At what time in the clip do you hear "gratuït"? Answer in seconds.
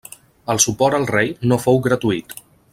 1.89-2.39